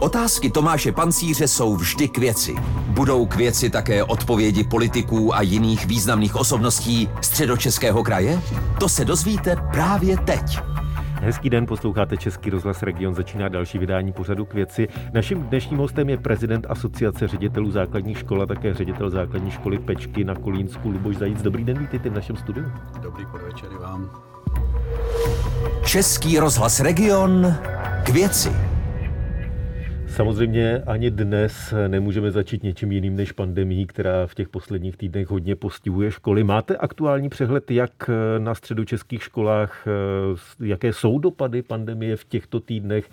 [0.00, 2.54] Otázky Tomáše Pancíře jsou vždy k věci.
[2.86, 8.40] Budou k věci také odpovědi politiků a jiných významných osobností středočeského kraje?
[8.78, 10.58] To se dozvíte právě teď.
[11.14, 14.88] Hezký den, posloucháte Český rozhlas Region, začíná další vydání pořadu k věci.
[15.12, 20.24] Naším dnešním hostem je prezident Asociace ředitelů základních škol a také ředitel základní školy Pečky
[20.24, 21.42] na Kolínsku Luboš Zajíc.
[21.42, 22.66] Dobrý den, vítejte v našem studiu.
[23.00, 24.10] Dobrý podvečer vám.
[25.84, 27.54] Český rozhlas Region
[28.04, 28.69] k věci.
[30.10, 35.56] Samozřejmě ani dnes nemůžeme začít něčím jiným než pandemí, která v těch posledních týdnech hodně
[35.56, 36.44] postihuje školy.
[36.44, 39.86] Máte aktuální přehled, jak na středočeských školách,
[40.60, 43.10] jaké jsou dopady pandemie v těchto týdnech,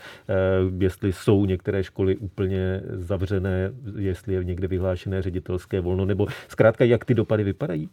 [0.79, 7.05] jestli jsou některé školy úplně zavřené, jestli je někde vyhlášené ředitelské volno, nebo zkrátka, jak
[7.05, 7.89] ty dopady vypadají?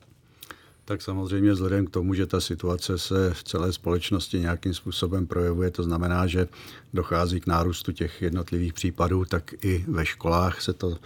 [0.84, 5.70] Tak samozřejmě vzhledem k tomu, že ta situace se v celé společnosti nějakým způsobem projevuje,
[5.70, 6.48] to znamená, že
[6.94, 10.98] dochází k nárůstu těch jednotlivých případů, tak i ve školách se to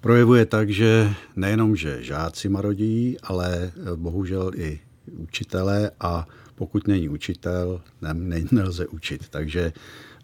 [0.00, 4.80] projevuje tak, že nejenom, že žáci marodí, ale bohužel i
[5.16, 9.28] učitelé a pokud není učitel, ne, nelze učit.
[9.28, 9.72] Takže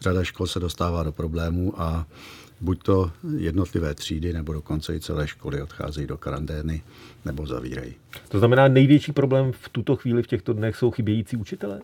[0.01, 2.07] řada škol se dostává do problémů a
[2.63, 6.83] buď to jednotlivé třídy, nebo dokonce i celé školy odcházejí do karantény
[7.25, 7.95] nebo zavírají.
[8.29, 11.81] To znamená, největší problém v tuto chvíli v těchto dnech jsou chybějící učitelé?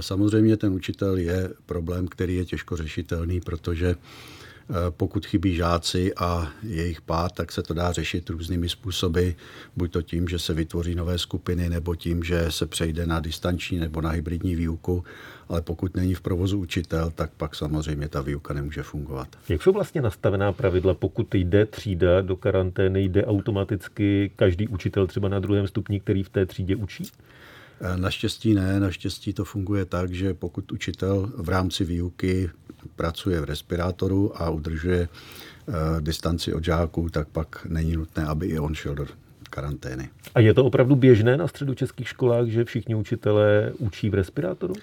[0.00, 3.96] Samozřejmě ten učitel je problém, který je těžko řešitelný, protože Eh,
[4.90, 9.28] pokud chybí žáci a jejich pád, tak se to dá řešit různými způsoby,
[9.76, 13.78] buď to tím, že se vytvoří nové skupiny, nebo tím, že se přejde na distanční
[13.78, 15.04] nebo na hybridní výuku,
[15.48, 19.28] ale pokud není v provozu učitel, tak pak samozřejmě ta výuka nemůže fungovat.
[19.48, 25.28] Jak jsou vlastně nastavená pravidla, pokud jde třída do karantény, jde automaticky každý učitel třeba
[25.28, 27.04] na druhém stupni, který v té třídě učí?
[27.80, 32.50] Eh, naštěstí ne, naštěstí to funguje tak, že pokud učitel v rámci výuky
[32.96, 38.58] pracuje v respirátoru a udržuje uh, distanci od žáků, tak pak není nutné, aby i
[38.58, 39.06] on šel do
[39.50, 40.08] karantény.
[40.34, 44.74] A je to opravdu běžné na středu českých školách, že všichni učitelé učí v respirátoru?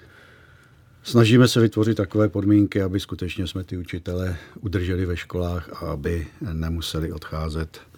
[1.02, 6.26] Snažíme se vytvořit takové podmínky, aby skutečně jsme ty učitele udrželi ve školách a aby
[6.52, 7.97] nemuseli odcházet Eh,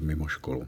[0.00, 0.64] mimo školu.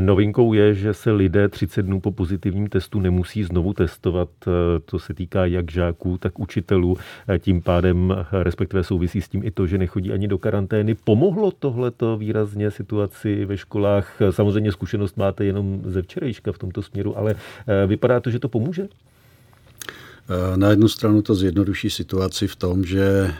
[0.00, 4.28] Novinkou je, že se lidé 30 dnů po pozitivním testu nemusí znovu testovat.
[4.46, 4.50] Eh,
[4.84, 6.96] to se týká jak žáků, tak učitelů.
[7.28, 10.94] Eh, tím pádem, respektive souvisí s tím i to, že nechodí ani do karantény.
[10.94, 14.18] Pomohlo tohleto výrazně situaci ve školách?
[14.30, 17.34] Samozřejmě zkušenost máte jenom ze včerejška v tomto směru, ale
[17.86, 18.88] vypadá to, že to pomůže?
[20.30, 23.34] Eh, na jednu stranu to zjednoduší situaci v tom, že eh,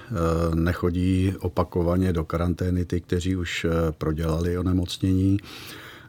[0.55, 5.39] nechodí opakovaně do karantény ty, kteří už eh, prodělali onemocnění.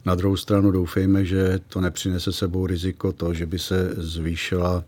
[0.05, 4.83] Na druhou stranu doufejme, že to nepřinese sebou riziko to, že by se zvýšila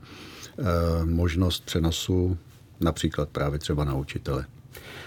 [1.04, 2.38] možnost přenosu
[2.82, 4.46] například právě třeba na učitele.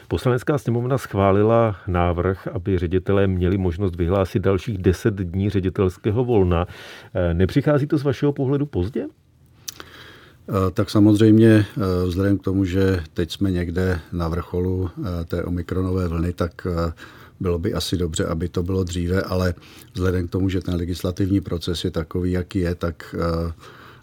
[0.09, 6.67] Poslanecká sněmovna schválila návrh, aby ředitelé měli možnost vyhlásit dalších 10 dní ředitelského volna.
[7.33, 9.07] Nepřichází to z vašeho pohledu pozdě?
[10.49, 15.45] Eh, tak samozřejmě eh, vzhledem k tomu, že teď jsme někde na vrcholu eh, té
[15.45, 16.67] omikronové vlny, tak
[17.41, 19.55] bylo by asi dobře, aby to bylo dříve, ale
[19.95, 23.15] vzhledem k tomu, že ten legislativní proces je takový, jaký je, tak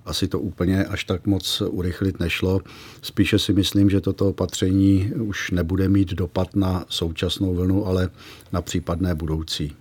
[0.05, 2.61] asi to úplně až tak moc urychlit nešlo.
[3.01, 8.09] Spíše si myslím, že toto opatření už nebude mít dopad na současnou vlnu, ale
[8.51, 9.75] na případné budoucí.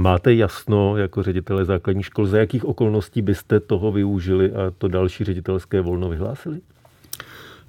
[0.00, 5.24] Máte jasno jako ředitele základní škol, za jakých okolností byste toho využili a to další
[5.24, 6.60] ředitelské volno vyhlásili?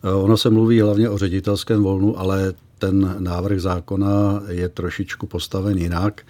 [0.03, 6.21] Ono se mluví hlavně o ředitelském volnu, ale ten návrh zákona je trošičku postaven jinak.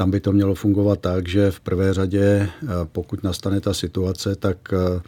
[0.00, 4.36] Tam by to mělo fungovat tak, že v prvé řadě, eh, pokud nastane ta situace,
[4.36, 5.00] tak eh,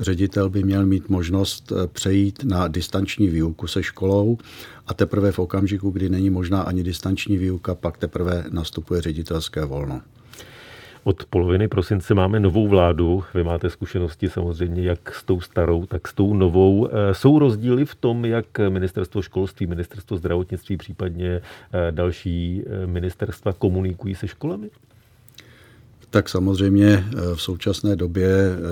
[0.00, 4.38] ředitel by měl mít možnost eh, přejít na distanční výuku se školou
[4.86, 10.00] a teprve v okamžiku, kdy není možná ani distanční výuka, pak teprve nastupuje ředitelské volno.
[11.04, 13.24] Od poloviny prosince máme novou vládu.
[13.34, 16.88] Vy máte zkušenosti samozřejmě jak s tou starou, tak s tou novou.
[16.88, 23.52] Eh, jsou rozdíly v tom, jak ministerstvo školství, ministerstvo zdravotnictví, případně eh, další eh, ministerstva
[23.52, 24.70] komunikují se školami?
[26.10, 27.04] Tak samozřejmě
[27.34, 28.28] v současné době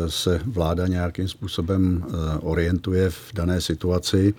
[0.06, 2.05] se vláda nějakým způsobem
[2.41, 4.35] orientuje v dané situaci.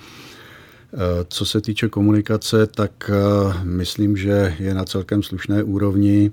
[1.28, 3.12] Co se týče komunikace, tak
[3.64, 6.32] myslím, že je na celkem slušné úrovni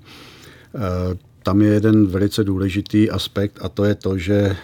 [1.47, 4.55] tam je jeden velice důležitý aspekt a to je to, že eh,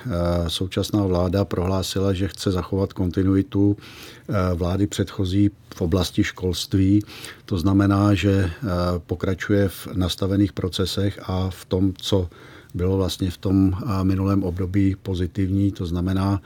[0.47, 7.03] současná vláda prohlásila, že chce zachovat kontinuitu eh, vlády předchozí v oblasti školství.
[7.45, 8.67] To znamená, že eh,
[9.07, 12.29] pokračuje v nastavených procesech a v tom, co
[12.73, 16.41] bylo vlastně v tom minulém období pozitivní, to znamená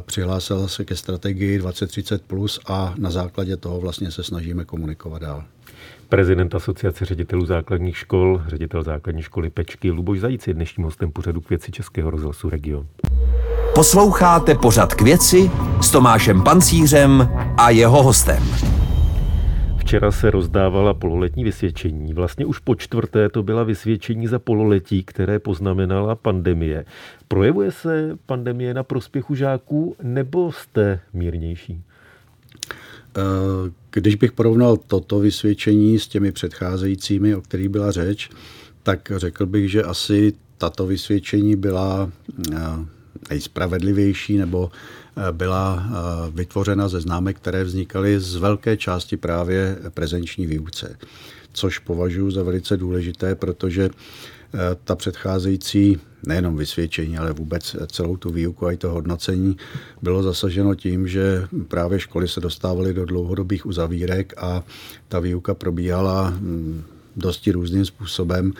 [0.00, 5.44] přihlásil se ke strategii 2030 plus a na základě toho vlastně se snažíme komunikovat dál.
[6.08, 11.40] Prezident Asociace ředitelů základních škol, ředitel základní školy Pečky Luboš Zajíc je dnešním hostem pořadu
[11.40, 12.86] k věci Českého rozhlasu Region.
[13.74, 15.50] Posloucháte pořad k věci
[15.80, 18.42] s Tomášem Pancířem a jeho hostem.
[19.78, 22.14] Včera se rozdávala pololetní vysvědčení.
[22.14, 26.84] Vlastně už po čtvrté to byla vysvědčení za pololetí, které poznamenala pandemie.
[27.28, 31.82] Projevuje se pandemie na prospěchu žáků nebo jste mírnější?
[33.18, 38.30] Eh, když bych porovnal toto vysvědčení s těmi předcházejícími, o kterých byla řeč,
[38.82, 42.10] tak řekl bych, že asi tato vysvědčení byla
[42.52, 42.56] eh,
[43.30, 45.88] nejspravedlivější nebo eh, byla
[46.34, 50.98] vytvořena ze známek, které vznikaly z velké části právě prezenční výuce,
[51.52, 53.90] což považuji za velice důležité, protože
[54.84, 59.56] ta předcházející nejenom vysvědčení, ale vůbec celou tu výuku a i to hodnocení
[60.02, 64.62] bylo zasaženo tím, že právě školy se dostávaly do dlouhodobých uzavírek a
[65.08, 66.82] ta výuka probíhala mm,
[67.16, 68.52] dosti různým způsobem,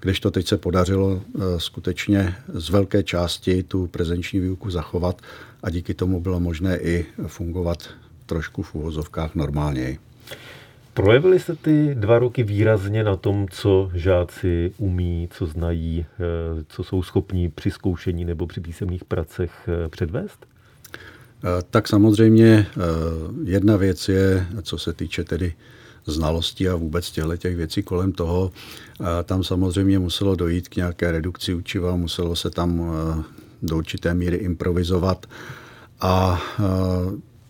[0.00, 5.22] kdežto teď se podařilo eh, skutečně z velké části tu prezenční výuku zachovat
[5.62, 7.88] a díky tomu bylo možné i fungovat
[8.26, 9.98] trošku v úvozovkách normálněji.
[10.96, 16.84] Projevily se ty dva roky výrazně na tom, co žáci umí, co znají, eh, co
[16.84, 20.46] jsou schopní při zkoušení nebo při písemných pracech eh, předvést?
[20.46, 22.66] Eh, tak samozřejmě
[23.44, 25.54] jedna věc je, co se týče tedy
[26.06, 28.52] znalostí a vůbec těchto těch věcí kolem toho.
[29.24, 32.92] Tam samozřejmě muselo dojít k nějaké redukci učiva, muselo se tam
[33.62, 35.26] do určité míry improvizovat
[36.00, 36.42] a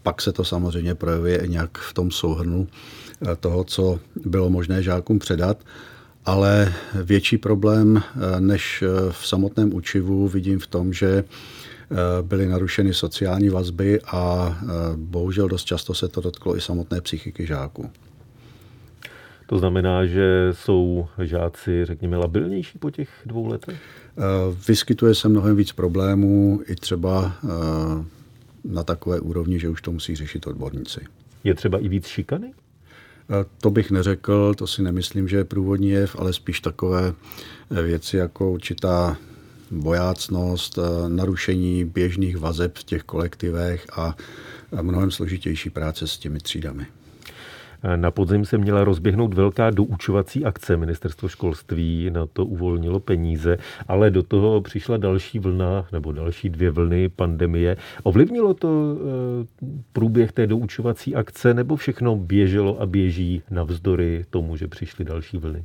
[0.03, 2.69] pak se to samozřejmě projevuje nějak v tom souhrnu
[3.41, 5.59] toho, co bylo možné žákům předat.
[6.25, 6.73] Ale
[7.03, 11.25] větší problém eh, než eh, v samotném učivu vidím v tom, že
[12.23, 14.59] byly narušeny sociální vazby a
[14.97, 17.91] bohužel dost často se to dotklo i samotné psychiky žáků.
[19.47, 23.77] To znamená, že jsou žáci, řekněme, labilnější po těch dvou letech?
[24.69, 27.33] Vyskytuje se mnohem víc problémů, i třeba
[28.65, 31.01] na takové úrovni, že už to musí řešit odborníci.
[31.45, 32.53] Je třeba i víc šikany?
[33.61, 37.15] To bych neřekl, to si nemyslím, že je průvodní jev, ale spíš takové
[37.71, 39.17] eh, věci jako určitá
[39.71, 44.17] bojácnost, eh, narušení běžných vazeb v těch kolektivech a
[44.83, 46.87] mnohem složitější práce s těmi třídami.
[47.97, 50.77] Na podzim se měla rozběhnout velká doučovací akce.
[50.77, 53.59] Ministerstvo školství na to uvolnilo peníze,
[53.89, 57.77] ale do toho přišla další vlna nebo další dvě vlny pandemie.
[58.03, 64.69] Ovlivnilo to eh, průběh té doučovací akce nebo všechno běželo a běží navzdory tomu, že
[64.69, 65.65] přišly další vlny?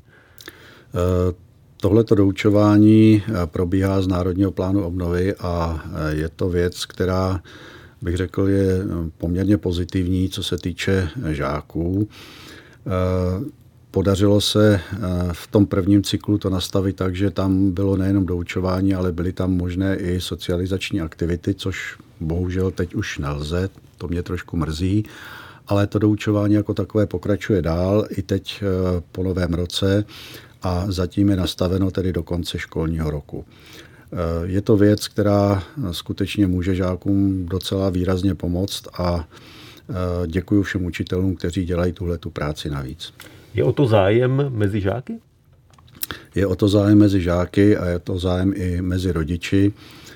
[0.93, 1.33] Uh...
[1.81, 7.41] Tohleto doučování eh, probíhá z Národního plánu obnovy a je to věc, která
[8.01, 8.85] bych řekl, je eh,
[9.17, 12.07] poměrně pozitivní, co se týče eh, žáků.
[12.07, 13.51] Eh,
[13.91, 14.81] podařilo se
[15.31, 19.51] v tom prvním cyklu to nastavit tak, že tam bylo nejenom doučování, ale byly tam
[19.51, 25.05] možné i socializační aktivity, což bohužel teď už nelze, to mě trošku mrzí,
[25.67, 28.63] ale to doučování jako takové pokračuje dál i teď
[29.11, 30.05] po novém roce
[30.61, 33.45] a zatím je nastaveno tedy do konce školního roku.
[34.43, 39.27] Je to věc, která skutečně může žákům docela výrazně pomoct a
[39.89, 43.13] e, děkuji všem učitelům, kteří dělají tuhle tu práci navíc.
[43.53, 45.19] Je o to zájem mezi žáky?
[46.35, 49.73] Je o to zájem mezi žáky a je to zájem i mezi rodiči.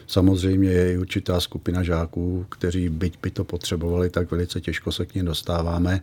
[0.08, 5.06] Samozřejmě je i určitá skupina žáků, kteří byť by to potřebovali, tak velice těžko se
[5.06, 6.02] k ním dostáváme,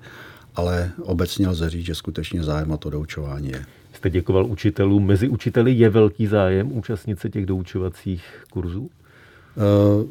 [0.54, 3.66] ale obecně lze říct, že skutečně zájem o to doučování je
[4.02, 5.06] jste děkoval učitelům.
[5.06, 8.80] Mezi učiteli je velký zájem účastnit se těch doučovacích kurzů?
[8.82, 10.10] Uh,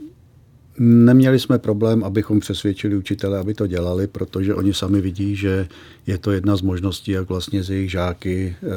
[0.79, 5.67] Neměli jsme problém, abychom přesvědčili učitele, aby to dělali, protože oni sami vidí, že
[6.07, 8.67] je to jedna z možností, jak vlastně z jejich žáky eh,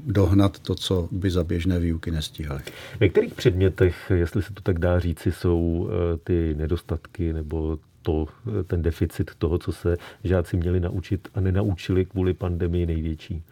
[0.00, 2.60] dohnat to, co by za běžné výuky nestíhali.
[3.00, 8.26] Ve kterých předmětech, jestli se to tak dá říci, jsou eh, ty nedostatky nebo to,
[8.66, 13.42] ten deficit toho, co se žáci měli naučit a nenaučili kvůli pandemii největší?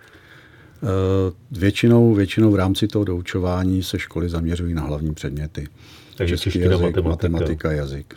[0.83, 5.69] Eh, většinou, většinou v rámci toho doučování se školy zaměřují na hlavní předměty.
[6.17, 7.09] Takže Český jazyk, matematika.
[7.09, 8.15] matematika, jazyk.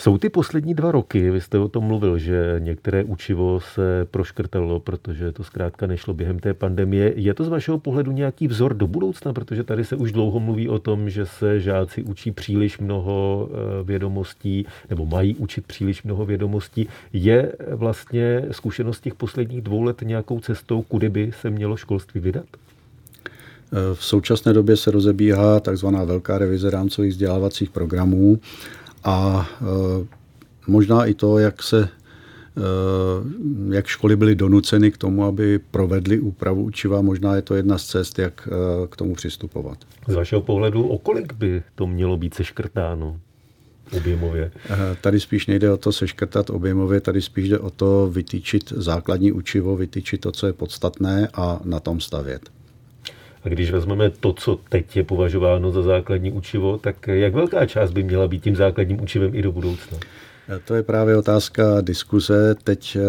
[0.00, 4.80] Jsou ty poslední dva roky, vy jste o tom mluvil, že některé učivo se proškrtalo,
[4.80, 7.12] protože to zkrátka nešlo během té pandemie.
[7.16, 10.68] Je to z vašeho pohledu nějaký vzor do budoucna, protože tady se už dlouho mluví
[10.68, 16.26] o tom, že se žáci učí příliš mnoho eh, vědomostí, nebo mají učit příliš mnoho
[16.26, 16.88] vědomostí.
[17.12, 22.46] Je vlastně zkušenost těch posledních dvou let nějakou cestou, kudy by se mělo školství vydat?
[23.94, 28.38] V současné době se rozebíhá takzvaná velká revize rámcových vzdělávacích programů
[29.04, 29.48] a
[30.66, 31.88] možná i to, jak se
[33.70, 37.02] jak školy byly donuceny k tomu, aby provedly úpravu učiva.
[37.02, 38.48] Možná je to jedna z cest, jak
[38.90, 39.78] k tomu přistupovat.
[40.08, 43.20] Z vašeho pohledu, o kolik by to mělo být seškrtáno?
[43.96, 44.50] objemově?
[45.00, 49.76] Tady spíš nejde o to seškrtat objemově, tady spíš jde o to vytýčit základní učivo,
[49.76, 52.50] vytýčit to, co je podstatné a na tom stavět.
[53.44, 57.90] A když vezmeme to, co teď je považováno za základní učivo, tak jak velká část
[57.90, 59.98] by měla být tím základním učivem i do budoucna?
[60.64, 62.54] To je právě otázka diskuze.
[62.64, 63.02] Teď eh,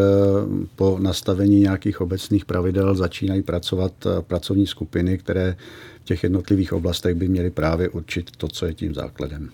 [0.75, 5.55] po nastavení nějakých obecných pravidel začínají pracovat eh, pracovní skupiny, které
[6.01, 9.49] v těch jednotlivých oblastech by měly právě určit to, co je tím základem.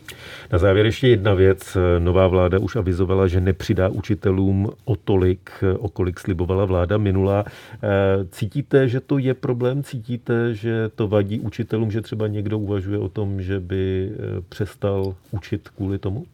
[0.52, 1.78] Na závěr ještě jedna věc.
[2.00, 7.44] Nová vláda už avizovala, že nepřidá učitelům o tolik, o kolik slibovala vláda minulá.
[7.48, 7.88] Eh,
[8.32, 9.84] cítíte, že to je problém?
[9.84, 14.12] Cítíte, že to vadí učitelům, že třeba někdo uvažuje o tom, že by
[14.50, 16.26] přestal učit kvůli tomu?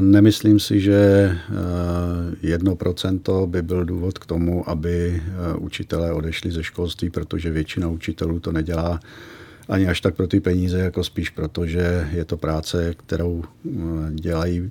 [0.00, 1.30] Nemyslím si, že
[2.42, 5.22] 1% by byl důvod k tomu, aby
[5.58, 9.00] učitelé odešli ze školství, protože většina učitelů to nedělá
[9.68, 13.44] ani až tak pro ty peníze, jako spíš proto, že je to práce, kterou
[14.10, 14.68] dělají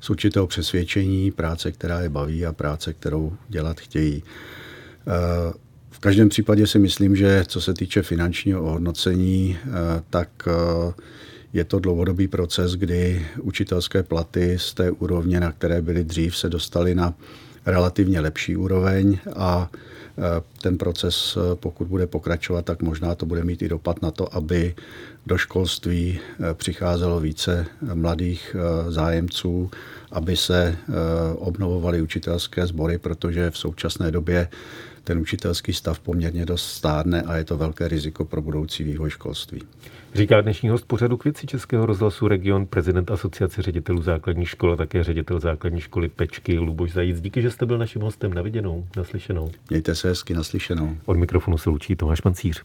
[0.00, 4.22] z určitého přesvědčení, práce, která je baví a práce, kterou dělat chtějí.
[5.90, 9.58] V každém případě si myslím, že co se týče finančního ohodnocení,
[10.10, 10.48] tak
[11.52, 16.48] je to dlouhodobý proces, kdy učitelské platy z té úrovně, na které byly dřív, se
[16.48, 17.14] dostaly na
[17.66, 20.22] relativně lepší úroveň a e,
[20.62, 24.34] ten proces, e, pokud bude pokračovat, tak možná to bude mít i dopad na to,
[24.34, 24.74] aby
[25.26, 28.56] do školství e, přicházelo více mladých
[28.88, 29.70] zájemců,
[30.12, 30.76] aby se
[31.36, 34.48] obnovovaly učitelské sbory, protože v současné době
[35.04, 39.62] ten učitelský stav poměrně dost stárne a je to velké riziko pro budoucí vývoj školství.
[40.14, 44.76] Říká dnešní host pořadu k věci Českého rozhlasu Region, prezident Asociace ředitelů základní školy a
[44.76, 47.20] také ředitel základní školy Pečky Luboš Zajíc.
[47.20, 48.34] Díky, že jste byl naším hostem.
[48.34, 49.50] Na viděnou, naslyšenou.
[49.70, 50.96] Mějte se hezky, naslyšenou.
[51.04, 52.62] Od mikrofonu se lučí Tomáš Mancíř.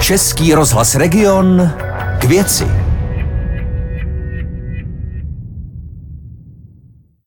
[0.00, 1.70] Český rozhlas Region
[2.20, 2.93] k věci.